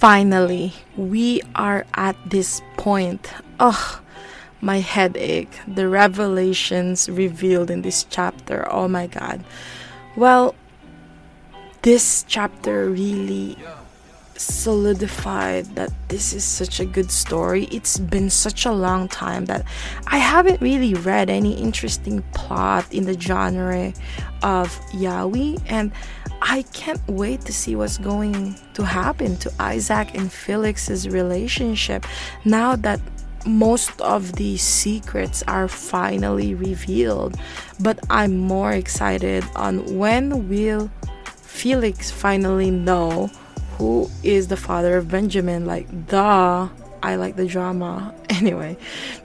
Finally, 0.00 0.72
we 0.96 1.42
are 1.54 1.84
at 1.92 2.16
this 2.24 2.62
point. 2.78 3.34
Ugh, 3.60 4.00
my 4.62 4.80
headache. 4.80 5.52
The 5.68 5.88
revelations 5.88 7.10
revealed 7.10 7.70
in 7.70 7.82
this 7.82 8.04
chapter. 8.08 8.66
Oh 8.72 8.88
my 8.88 9.08
god. 9.08 9.44
Well, 10.16 10.54
this 11.82 12.24
chapter 12.26 12.88
really 12.88 13.58
solidified 14.36 15.66
that 15.76 15.92
this 16.08 16.32
is 16.32 16.44
such 16.44 16.80
a 16.80 16.86
good 16.86 17.10
story. 17.10 17.64
It's 17.64 17.98
been 17.98 18.30
such 18.30 18.64
a 18.64 18.72
long 18.72 19.06
time 19.06 19.44
that 19.52 19.66
I 20.06 20.16
haven't 20.16 20.62
really 20.62 20.94
read 20.94 21.28
any 21.28 21.60
interesting 21.60 22.22
plot 22.32 22.90
in 22.90 23.04
the 23.04 23.20
genre 23.20 23.92
of 24.42 24.80
yaoi 24.92 25.60
and 25.66 25.92
I 26.42 26.62
can't 26.72 27.00
wait 27.06 27.42
to 27.42 27.52
see 27.52 27.76
what's 27.76 27.98
going 27.98 28.56
to 28.74 28.82
happen 28.82 29.36
to 29.38 29.52
Isaac 29.60 30.14
and 30.14 30.32
Felix's 30.32 31.08
relationship 31.08 32.06
now 32.44 32.76
that 32.76 33.00
most 33.46 34.00
of 34.00 34.34
the 34.34 34.56
secrets 34.56 35.42
are 35.48 35.68
finally 35.68 36.54
revealed. 36.54 37.36
But 37.78 38.00
I'm 38.10 38.36
more 38.36 38.72
excited 38.72 39.44
on 39.54 39.98
when 39.98 40.48
will 40.48 40.90
Felix 41.42 42.10
finally 42.10 42.70
know 42.70 43.30
who 43.76 44.10
is 44.22 44.48
the 44.48 44.56
father 44.56 44.96
of 44.96 45.10
Benjamin? 45.10 45.66
Like, 45.66 46.08
duh. 46.08 46.68
I 47.02 47.16
like 47.16 47.36
the 47.36 47.46
drama. 47.46 48.14
Anyway, 48.40 48.74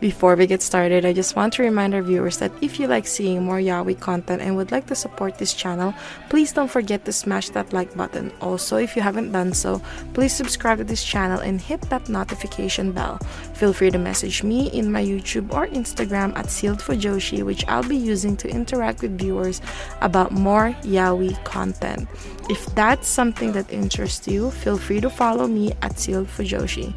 before 0.00 0.36
we 0.36 0.46
get 0.46 0.62
started, 0.62 1.04
I 1.04 1.12
just 1.12 1.36
want 1.36 1.52
to 1.54 1.62
remind 1.62 1.92
our 1.92 2.00
viewers 2.00 2.38
that 2.38 2.50
if 2.62 2.80
you 2.80 2.86
like 2.86 3.06
seeing 3.06 3.44
more 3.44 3.58
yaoi 3.58 3.98
content 4.00 4.40
and 4.40 4.56
would 4.56 4.72
like 4.72 4.86
to 4.86 4.94
support 4.94 5.36
this 5.36 5.52
channel, 5.52 5.92
please 6.30 6.52
don't 6.52 6.70
forget 6.70 7.04
to 7.04 7.12
smash 7.12 7.50
that 7.50 7.74
like 7.74 7.94
button. 7.94 8.32
Also, 8.40 8.78
if 8.78 8.96
you 8.96 9.02
haven't 9.02 9.32
done 9.32 9.52
so, 9.52 9.82
please 10.14 10.32
subscribe 10.32 10.78
to 10.78 10.84
this 10.84 11.04
channel 11.04 11.40
and 11.40 11.60
hit 11.60 11.82
that 11.90 12.08
notification 12.08 12.92
bell. 12.92 13.18
Feel 13.52 13.74
free 13.74 13.90
to 13.90 13.98
message 13.98 14.42
me 14.42 14.70
in 14.70 14.90
my 14.90 15.04
YouTube 15.04 15.52
or 15.52 15.66
Instagram 15.66 16.34
at 16.38 16.48
Sealed 16.48 16.78
Fujoshi, 16.78 17.42
which 17.42 17.66
I'll 17.68 17.86
be 17.86 17.96
using 17.96 18.34
to 18.38 18.48
interact 18.48 19.02
with 19.02 19.18
viewers 19.18 19.60
about 20.00 20.32
more 20.32 20.74
yaoi 20.84 21.36
content. 21.44 22.08
If 22.48 22.64
that's 22.74 23.08
something 23.08 23.52
that 23.52 23.70
interests 23.72 24.26
you, 24.26 24.50
feel 24.50 24.78
free 24.78 25.00
to 25.00 25.10
follow 25.10 25.46
me 25.46 25.72
at 25.82 25.98
Sealed 25.98 26.28
Fujoshi. 26.28 26.94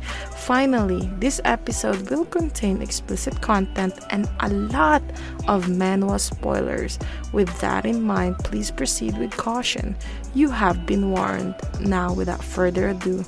Finally, 0.65 1.07
this 1.19 1.39
episode 1.45 2.09
will 2.09 2.25
contain 2.25 2.81
explicit 2.81 3.39
content 3.39 3.93
and 4.09 4.27
a 4.39 4.49
lot 4.49 5.03
of 5.47 5.67
manhwa 5.67 6.19
spoilers. 6.19 6.97
With 7.31 7.53
that 7.61 7.85
in 7.85 8.01
mind, 8.01 8.39
please 8.39 8.71
proceed 8.71 9.15
with 9.19 9.29
caution. 9.37 9.95
You 10.33 10.49
have 10.49 10.87
been 10.87 11.11
warned. 11.11 11.53
Now, 11.81 12.11
without 12.13 12.43
further 12.43 12.89
ado, 12.89 13.23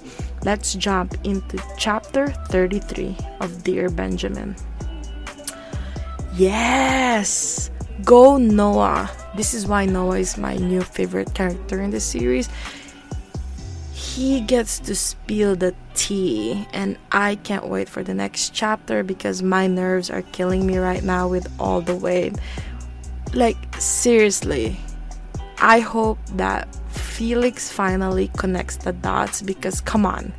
let's 0.46 0.74
jump 0.74 1.14
into 1.24 1.62
chapter 1.78 2.34
33 2.50 3.16
of 3.40 3.64
Dear 3.64 3.90
Benjamin. 3.90 4.56
Yes! 6.34 7.70
Go 8.04 8.38
Noah! 8.38 9.12
This 9.36 9.54
is 9.54 9.68
why 9.68 9.86
Noah 9.86 10.18
is 10.18 10.40
my 10.40 10.56
new 10.56 10.82
favorite 10.82 11.36
character 11.36 11.82
in 11.82 11.92
the 11.92 12.00
series 12.00 12.50
he 14.18 14.42
gets 14.42 14.80
to 14.80 14.96
spill 14.96 15.56
the 15.56 15.76
tea 15.94 16.68
and 16.74 16.98
i 17.12 17.36
can't 17.36 17.68
wait 17.68 17.88
for 17.88 18.02
the 18.02 18.16
next 18.16 18.50
chapter 18.50 19.04
because 19.04 19.44
my 19.44 19.68
nerves 19.68 20.10
are 20.10 20.24
killing 20.32 20.66
me 20.66 20.80
right 20.80 21.04
now 21.04 21.28
with 21.28 21.48
all 21.60 21.82
the 21.82 21.96
weight. 21.96 22.36
Like 23.34 23.58
seriously 23.78 24.80
i 25.60 25.80
hope 25.80 26.18
that 26.34 26.68
felix 26.90 27.72
finally 27.72 28.32
connects 28.38 28.78
the 28.78 28.94
dots 28.94 29.44
because 29.44 29.82
come 29.82 30.04
on 30.04 30.34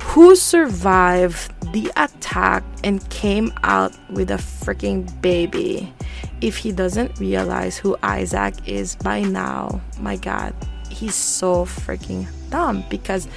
who 0.00 0.34
survived 0.34 1.52
the 1.72 1.92
attack 1.96 2.64
and 2.82 3.08
came 3.10 3.52
out 3.64 3.92
with 4.10 4.30
a 4.30 4.36
freaking 4.36 5.04
baby? 5.20 5.92
If 6.40 6.56
he 6.56 6.72
doesn't 6.72 7.18
realize 7.20 7.76
who 7.76 7.96
isaac 8.02 8.54
is 8.66 8.96
by 8.96 9.22
now 9.22 9.80
my 10.00 10.16
god 10.16 10.54
he's 10.90 11.14
so 11.14 11.64
freaking 11.64 12.26
dumb 12.50 12.84
because 12.88 13.28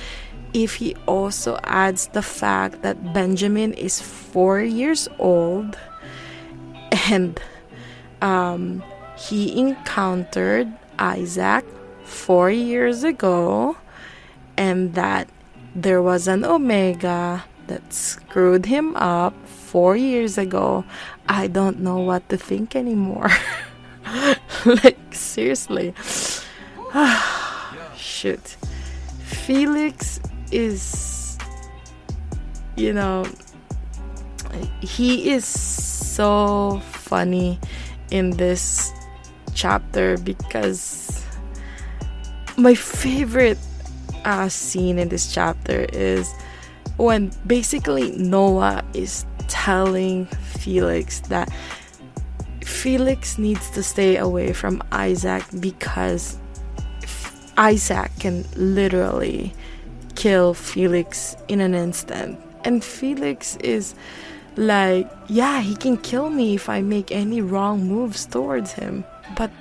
if 0.53 0.75
he 0.75 0.95
also 1.05 1.59
adds 1.63 2.07
the 2.07 2.21
fact 2.21 2.81
that 2.81 3.13
Benjamin 3.13 3.73
is 3.73 4.01
four 4.01 4.61
years 4.61 5.07
old 5.19 5.77
and 7.09 7.39
um, 8.21 8.83
he 9.17 9.59
encountered 9.59 10.71
Isaac 10.97 11.65
four 12.03 12.49
years 12.49 13.03
ago 13.03 13.77
and 14.57 14.95
that 14.95 15.29
there 15.75 16.01
was 16.01 16.27
an 16.27 16.43
Omega 16.43 17.45
that 17.67 17.93
screwed 17.93 18.65
him 18.65 18.95
up 18.95 19.33
four 19.47 19.95
years 19.95 20.37
ago, 20.37 20.83
I 21.27 21.47
don't 21.47 21.79
know 21.79 21.99
what 21.99 22.27
to 22.29 22.37
think 22.37 22.75
anymore. 22.75 23.29
like, 24.65 24.97
seriously. 25.13 25.93
Shoot. 27.95 28.57
Felix 29.29 30.19
is, 30.51 31.37
you 32.75 32.93
know, 32.93 33.25
he 34.81 35.29
is 35.29 35.45
so 35.45 36.81
funny 36.91 37.59
in 38.11 38.31
this 38.31 38.91
chapter 39.53 40.17
because 40.17 41.23
my 42.57 42.73
favorite 42.73 43.59
uh, 44.25 44.49
scene 44.49 44.97
in 44.97 45.09
this 45.09 45.31
chapter 45.31 45.85
is 45.93 46.33
when 46.97 47.31
basically 47.45 48.11
Noah 48.17 48.83
is 48.93 49.25
telling 49.47 50.25
Felix 50.25 51.21
that 51.21 51.49
Felix 52.61 53.37
needs 53.37 53.69
to 53.71 53.83
stay 53.83 54.17
away 54.17 54.53
from 54.53 54.81
Isaac 54.91 55.43
because 55.59 56.37
Isaac 57.59 58.09
can 58.19 58.45
literally 58.55 59.53
kill 60.15 60.53
Felix 60.53 61.35
in 61.49 61.59
an 61.59 61.75
instant. 61.75 62.39
And 62.63 62.81
Felix 62.81 63.57
is 63.57 63.95
like, 64.55 65.11
yeah, 65.27 65.59
he 65.59 65.75
can 65.75 65.97
kill 65.97 66.29
me 66.29 66.55
if 66.55 66.69
I 66.69 66.81
make 66.81 67.11
any 67.11 67.41
wrong 67.41 67.85
moves 67.85 68.25
towards 68.25 68.71
him. 68.71 69.03
But, 69.35 69.51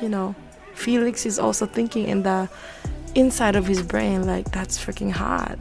you 0.00 0.08
know, 0.08 0.36
Felix 0.74 1.26
is 1.26 1.40
also 1.40 1.66
thinking 1.66 2.06
in 2.06 2.22
the 2.22 2.48
inside 3.16 3.56
of 3.56 3.66
his 3.66 3.82
brain, 3.82 4.28
like, 4.28 4.52
that's 4.52 4.78
freaking 4.78 5.10
hot. 5.10 5.58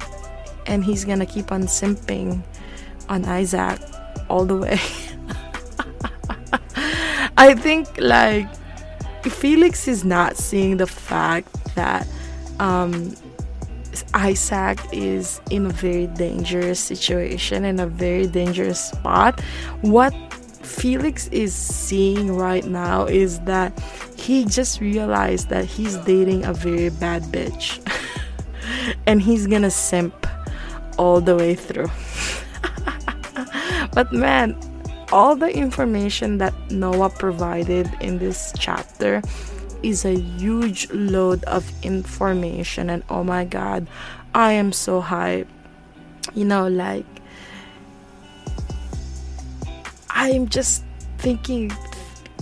And 0.68 0.86
he's 0.86 1.06
gonna 1.06 1.26
keep 1.26 1.52
on 1.52 1.64
simping 1.64 2.44
on 3.10 3.26
Isaac 3.26 3.82
all 4.30 4.46
the 4.46 4.56
way. 4.56 4.80
I 7.38 7.56
think, 7.56 7.88
like, 7.98 8.48
Felix 9.24 9.88
is 9.88 10.06
not 10.06 10.38
seeing 10.38 10.78
the 10.78 10.88
fact 10.88 11.59
that 11.80 12.06
um, 12.60 13.16
Isaac 14.14 14.80
is 14.92 15.40
in 15.50 15.66
a 15.66 15.70
very 15.70 16.08
dangerous 16.08 16.80
situation 16.80 17.64
in 17.64 17.80
a 17.80 17.88
very 17.88 18.28
dangerous 18.28 18.80
spot. 18.92 19.40
What 19.82 20.14
Felix 20.62 21.28
is 21.30 21.56
seeing 21.56 22.36
right 22.36 22.66
now 22.66 23.06
is 23.06 23.40
that 23.42 23.72
he 24.18 24.44
just 24.46 24.82
realized 24.82 25.50
that 25.50 25.66
he's 25.66 25.96
dating 25.98 26.44
a 26.46 26.54
very 26.54 26.90
bad 26.90 27.24
bitch 27.24 27.80
and 29.08 29.22
he's 29.22 29.48
gonna 29.48 29.72
simp 29.72 30.28
all 30.98 31.22
the 31.22 31.36
way 31.36 31.56
through. 31.56 31.90
but 33.94 34.12
man, 34.12 34.58
all 35.12 35.36
the 35.36 35.50
information 35.56 36.40
that 36.40 36.54
Noah 36.70 37.10
provided 37.10 37.90
in 38.02 38.20
this 38.20 38.54
chapter 38.60 39.22
is 39.84 40.06
a 40.06 40.16
huge 40.16 40.90
load 40.92 41.44
of 41.46 41.72
information 41.84 42.90
and 42.90 43.04
oh 43.10 43.24
my 43.24 43.46
god 43.46 43.88
i 44.34 44.52
am 44.52 44.72
so 44.72 45.02
hyped. 45.02 45.48
You 46.34 46.46
know 46.46 46.68
like 46.68 47.06
i'm 50.10 50.48
just 50.48 50.84
thinking 51.18 51.72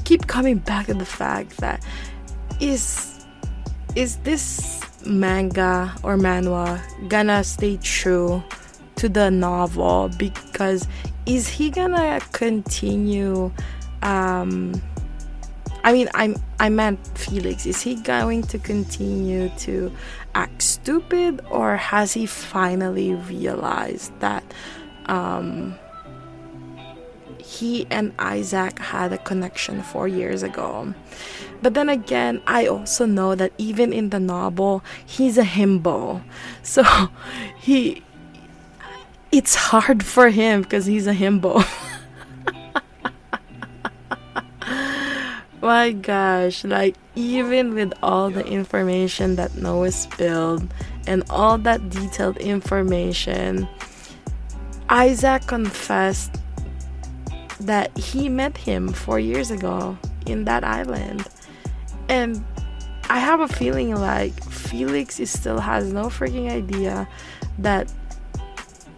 keep 0.04 0.28
coming 0.28 0.58
back 0.58 0.88
to 0.88 0.94
the 0.94 1.06
fact 1.06 1.58
that 1.58 1.84
is 2.60 3.26
is 3.96 4.18
this 4.18 4.82
manga 5.06 5.94
or 6.04 6.18
manhwa 6.18 6.80
gonna 7.10 7.44
stay 7.44 7.78
true 7.78 8.44
to 8.98 9.08
the 9.10 9.32
novel? 9.32 10.10
Because 10.18 10.88
is 11.26 11.48
he 11.48 11.70
gonna 11.70 12.20
continue 12.32 13.52
um 14.02 14.80
I 15.88 15.94
mean 15.94 16.10
I'm 16.14 16.36
I 16.60 16.68
meant 16.68 17.00
Felix 17.18 17.66
is 17.66 17.82
he 17.82 17.96
going 17.96 18.42
to 18.52 18.60
continue 18.60 19.48
to 19.60 19.90
act 20.36 20.62
stupid 20.62 21.40
or 21.50 21.78
has 21.78 22.12
he 22.12 22.26
finally 22.26 23.14
realized 23.14 24.12
that 24.20 24.44
um 25.06 25.80
he 27.40 27.88
and 27.90 28.12
Isaac 28.20 28.80
had 28.80 29.14
a 29.14 29.18
connection 29.18 29.82
four 29.82 30.10
years 30.10 30.44
ago. 30.44 30.94
But 31.62 31.74
then 31.74 31.88
again, 31.88 32.42
I 32.46 32.68
also 32.68 33.06
know 33.06 33.36
that 33.36 33.54
even 33.58 33.94
in 33.94 34.10
the 34.10 34.20
novel, 34.20 34.84
he's 35.06 35.38
a 35.38 35.46
himbo. 35.56 36.22
So 36.64 36.84
he 37.58 38.04
it's 39.32 39.56
hard 39.56 40.04
for 40.04 40.28
him 40.32 40.64
because 40.64 40.86
he's 40.86 41.08
a 41.08 41.14
himbo. 41.14 41.64
My 45.68 45.92
gosh, 45.92 46.64
like 46.64 46.96
even 47.16 47.74
with 47.74 47.92
all 48.02 48.30
the 48.30 48.48
information 48.48 49.36
that 49.36 49.58
Noah 49.58 49.92
spilled 49.92 50.66
and 51.06 51.26
all 51.30 51.58
that 51.58 51.90
detailed 51.90 52.38
information, 52.38 53.68
Isaac 54.88 55.46
confessed 55.46 56.38
that 57.60 57.98
he 57.98 58.30
met 58.30 58.56
him 58.56 58.94
four 58.94 59.20
years 59.20 59.52
ago 59.52 59.98
in 60.26 60.46
that 60.46 60.64
island. 60.64 61.28
And 62.08 62.46
I 63.10 63.20
have 63.20 63.42
a 63.42 63.50
feeling 63.50 63.94
like 63.94 64.42
Felix 64.46 65.20
is 65.20 65.38
still 65.38 65.60
has 65.60 65.92
no 65.92 66.04
freaking 66.04 66.50
idea 66.50 67.10
that 67.60 67.92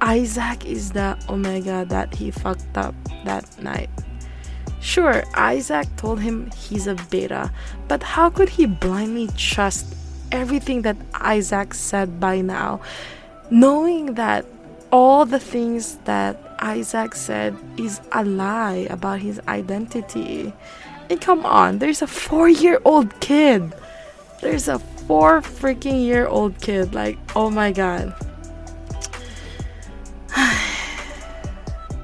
Isaac 0.01 0.67
is 0.67 0.91
the 0.91 1.17
Omega 1.29 1.83
that 1.89 2.13
he 2.13 2.29
fucked 2.29 2.77
up 2.77 2.93
that 3.25 3.59
night. 3.59 3.89
Sure, 4.81 5.23
Isaac 5.35 5.87
told 5.97 6.21
him 6.21 6.51
he's 6.51 6.87
a 6.87 6.95
beta, 7.09 7.51
but 7.87 8.01
how 8.01 8.29
could 8.29 8.49
he 8.49 8.65
blindly 8.65 9.27
trust 9.35 9.95
everything 10.31 10.83
that 10.83 10.97
Isaac 11.13 11.73
said 11.73 12.19
by 12.19 12.41
now, 12.41 12.81
knowing 13.49 14.13
that 14.15 14.45
all 14.91 15.25
the 15.25 15.39
things 15.39 15.97
that 16.05 16.37
Isaac 16.59 17.15
said 17.15 17.55
is 17.77 18.01
a 18.11 18.23
lie 18.23 18.87
about 18.89 19.19
his 19.19 19.39
identity. 19.47 20.53
And 21.09 21.21
come 21.21 21.45
on, 21.45 21.79
there's 21.79 22.01
a 22.01 22.07
four 22.07 22.49
year 22.49 22.79
old 22.85 23.19
kid. 23.19 23.73
There's 24.41 24.67
a 24.67 24.79
four 24.79 25.41
freaking 25.41 26.03
year 26.03 26.27
old 26.27 26.59
kid. 26.61 26.93
Like, 26.93 27.17
oh 27.35 27.49
my 27.49 27.71
god. 27.71 28.13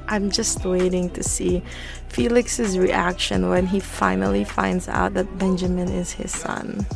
I'm 0.08 0.30
just 0.30 0.64
waiting 0.64 1.10
to 1.10 1.22
see 1.22 1.62
Felix's 2.08 2.78
reaction 2.78 3.48
when 3.48 3.66
he 3.66 3.80
finally 3.80 4.44
finds 4.44 4.88
out 4.88 5.14
that 5.14 5.38
Benjamin 5.38 5.88
is 5.88 6.12
his 6.12 6.32
son. 6.32 6.86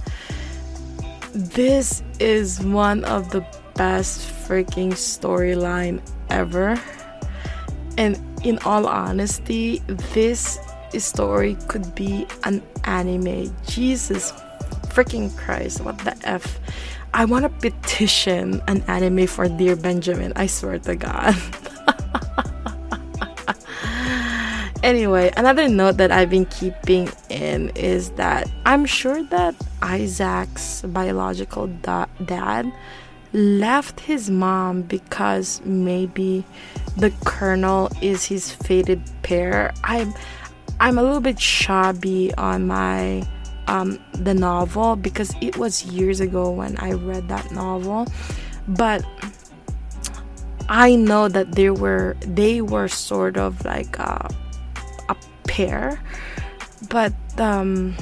This 1.33 2.03
is 2.19 2.61
one 2.61 3.05
of 3.05 3.31
the 3.31 3.45
best 3.75 4.29
freaking 4.49 4.93
storyline 4.93 6.01
ever. 6.29 6.81
And 7.97 8.19
in 8.45 8.59
all 8.61 8.87
honesty, 8.87 9.83
this 10.13 10.59
story 10.99 11.57
could 11.69 11.95
be 11.95 12.27
an 12.45 12.63
anime. 12.85 13.55
Jesus 13.67 14.33
freaking 14.89 15.35
Christ, 15.37 15.81
what 15.83 15.99
the 15.99 16.17
F? 16.25 16.59
I 17.13 17.25
want 17.25 17.45
to 17.45 17.71
petition 17.71 18.63
an 18.69 18.83
anime 18.87 19.27
for 19.27 19.49
Dear 19.49 19.77
Benjamin. 19.77 20.33
I 20.37 20.47
swear 20.47 20.79
to 20.81 20.97
God. 20.97 21.37
anyway, 24.91 25.33
another 25.37 25.69
note 25.69 25.97
that 25.99 26.11
I've 26.11 26.31
been 26.31 26.47
keeping 26.47 27.09
in 27.29 27.71
is 27.71 28.11
that 28.13 28.51
I'm 28.67 28.85
sure 28.85 29.23
that 29.25 29.55
Isaac's 29.83 30.83
biological 30.83 31.69
da- 31.69 32.11
dad 32.25 32.73
left 33.33 34.01
his 34.01 34.29
mom 34.29 34.83
because 34.83 35.61
maybe 35.65 36.45
the 36.97 37.11
colonel 37.25 37.89
is 38.03 38.25
his 38.25 38.51
fated 38.51 39.01
pair. 39.23 39.73
I'm 39.85 40.13
I'm 40.81 40.99
a 40.99 41.03
little 41.03 41.21
bit 41.21 41.39
shabby 41.39 42.35
on 42.35 42.67
my 42.67 43.23
um, 43.69 44.01
the 44.13 44.35
novel 44.35 44.97
because 44.97 45.33
it 45.41 45.57
was 45.57 45.85
years 45.85 46.19
ago 46.21 46.51
when 46.51 46.77
I 46.79 46.93
read 46.93 47.29
that 47.29 47.53
novel, 47.53 48.09
but 48.67 49.05
I 50.69 50.97
know 50.97 51.29
that 51.29 51.53
they 51.53 51.71
were 51.71 52.17
they 52.21 52.61
were 52.61 52.89
sort 52.89 53.37
of 53.37 53.65
like 53.65 53.97
a, 53.99 54.29
pair, 55.67 56.01
but 56.89 57.13
um, 57.39 57.95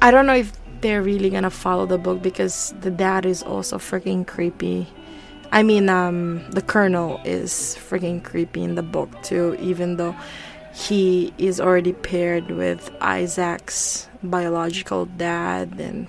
I 0.00 0.10
don't 0.10 0.26
know 0.26 0.34
if 0.34 0.52
they're 0.80 1.02
really 1.02 1.28
gonna 1.28 1.50
follow 1.50 1.84
the 1.84 1.98
book 1.98 2.22
because 2.22 2.74
the 2.80 2.90
dad 2.90 3.26
is 3.26 3.42
also 3.42 3.76
freaking 3.76 4.26
creepy. 4.26 4.88
I 5.52 5.62
mean, 5.62 5.88
um, 5.88 6.48
the 6.52 6.62
colonel 6.62 7.20
is 7.24 7.76
freaking 7.78 8.22
creepy 8.24 8.62
in 8.62 8.76
the 8.76 8.82
book 8.82 9.10
too, 9.22 9.56
even 9.60 9.96
though 9.96 10.16
he 10.72 11.34
is 11.36 11.60
already 11.60 11.92
paired 11.92 12.50
with 12.50 12.90
Isaac's 13.00 14.08
biological 14.22 15.04
dad, 15.04 15.78
and 15.78 16.06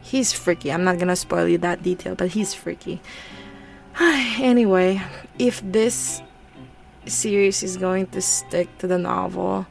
he's 0.00 0.32
freaky. 0.32 0.72
I'm 0.72 0.84
not 0.84 0.98
gonna 0.98 1.16
spoil 1.16 1.46
you 1.46 1.58
that 1.58 1.82
detail, 1.82 2.14
but 2.14 2.28
he's 2.28 2.54
freaky. 2.54 3.02
anyway, 4.00 5.02
if 5.38 5.60
this 5.60 6.22
series 7.06 7.62
is 7.62 7.76
going 7.76 8.06
to 8.08 8.20
stick 8.20 8.68
to 8.78 8.86
the 8.86 8.98
novel, 8.98 9.66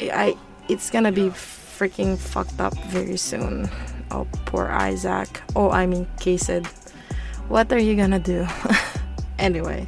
I 0.00 0.36
it's 0.68 0.90
gonna 0.90 1.12
be 1.12 1.28
freaking 1.30 2.18
fucked 2.18 2.60
up 2.60 2.76
very 2.88 3.16
soon. 3.16 3.70
Oh, 4.10 4.26
poor 4.46 4.66
Isaac. 4.68 5.40
Oh, 5.54 5.70
I 5.70 5.86
mean, 5.86 6.06
Kased. 6.20 6.66
What 7.48 7.72
are 7.72 7.78
you 7.78 7.96
gonna 7.96 8.18
do? 8.18 8.46
anyway, 9.38 9.86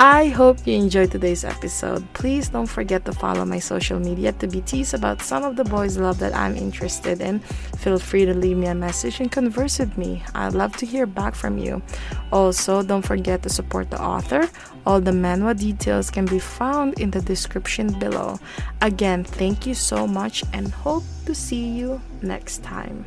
I 0.00 0.28
hope 0.28 0.64
you 0.64 0.74
enjoyed 0.76 1.10
today's 1.10 1.42
episode. 1.42 2.06
Please 2.12 2.50
don't 2.50 2.68
forget 2.68 3.04
to 3.06 3.12
follow 3.12 3.44
my 3.44 3.58
social 3.58 3.98
media 3.98 4.30
to 4.34 4.46
be 4.46 4.60
teased 4.60 4.94
about 4.94 5.22
some 5.22 5.42
of 5.42 5.56
the 5.56 5.64
boys' 5.64 5.98
love 5.98 6.20
that 6.20 6.36
I'm 6.36 6.54
interested 6.56 7.20
in. 7.20 7.40
Feel 7.78 7.98
free 7.98 8.24
to 8.24 8.32
leave 8.32 8.56
me 8.56 8.68
a 8.68 8.76
message 8.76 9.18
and 9.18 9.28
converse 9.28 9.80
with 9.80 9.98
me. 9.98 10.22
I'd 10.36 10.54
love 10.54 10.76
to 10.76 10.86
hear 10.86 11.04
back 11.04 11.34
from 11.34 11.58
you. 11.58 11.82
Also, 12.30 12.84
don't 12.84 13.02
forget 13.02 13.42
to 13.42 13.48
support 13.48 13.90
the 13.90 14.00
author. 14.00 14.48
All 14.86 15.00
the 15.00 15.10
manhwa 15.10 15.58
details 15.58 16.12
can 16.12 16.26
be 16.26 16.38
found 16.38 17.00
in 17.00 17.10
the 17.10 17.20
description 17.20 17.98
below. 17.98 18.38
Again, 18.80 19.24
thank 19.24 19.66
you 19.66 19.74
so 19.74 20.06
much 20.06 20.44
and 20.52 20.68
hope 20.68 21.02
to 21.26 21.34
see 21.34 21.70
you 21.70 22.00
next 22.22 22.62
time. 22.62 23.04